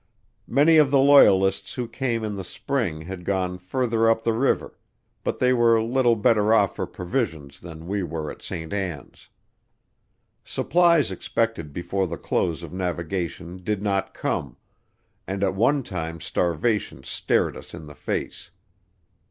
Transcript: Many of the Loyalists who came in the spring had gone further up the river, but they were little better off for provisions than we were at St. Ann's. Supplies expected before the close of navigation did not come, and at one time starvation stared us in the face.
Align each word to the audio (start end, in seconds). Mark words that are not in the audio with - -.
Many 0.47 0.77
of 0.77 0.89
the 0.89 0.97
Loyalists 0.97 1.75
who 1.75 1.87
came 1.87 2.23
in 2.23 2.33
the 2.33 2.43
spring 2.43 3.01
had 3.01 3.23
gone 3.23 3.59
further 3.59 4.09
up 4.09 4.23
the 4.23 4.33
river, 4.33 4.75
but 5.23 5.37
they 5.37 5.53
were 5.53 5.79
little 5.79 6.15
better 6.15 6.55
off 6.55 6.75
for 6.75 6.87
provisions 6.87 7.59
than 7.59 7.85
we 7.85 8.01
were 8.01 8.31
at 8.31 8.41
St. 8.41 8.73
Ann's. 8.73 9.29
Supplies 10.43 11.11
expected 11.11 11.71
before 11.71 12.07
the 12.07 12.17
close 12.17 12.63
of 12.63 12.73
navigation 12.73 13.57
did 13.63 13.83
not 13.83 14.15
come, 14.15 14.57
and 15.27 15.43
at 15.43 15.53
one 15.53 15.83
time 15.83 16.19
starvation 16.19 17.03
stared 17.03 17.55
us 17.55 17.71
in 17.75 17.85
the 17.85 17.93
face. 17.93 18.49